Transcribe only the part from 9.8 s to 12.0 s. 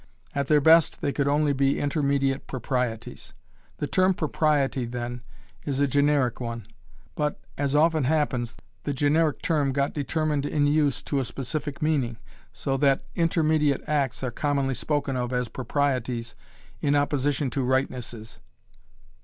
determined in use to a specific